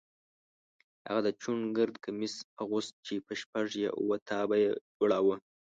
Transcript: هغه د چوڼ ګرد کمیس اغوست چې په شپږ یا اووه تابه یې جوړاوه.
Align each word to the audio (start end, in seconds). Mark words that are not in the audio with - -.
هغه 1.07 1.21
د 1.25 1.29
چوڼ 1.41 1.57
ګرد 1.77 1.95
کمیس 2.05 2.35
اغوست 2.61 2.93
چې 3.05 3.13
په 3.25 3.33
شپږ 3.41 3.67
یا 3.83 3.89
اووه 3.99 4.17
تابه 4.29 4.55
یې 4.63 4.71
جوړاوه. 4.97 5.35